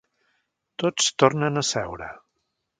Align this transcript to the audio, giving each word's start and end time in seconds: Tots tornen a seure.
Tots 0.85 1.11
tornen 1.25 1.63
a 1.63 1.65
seure. 1.75 2.11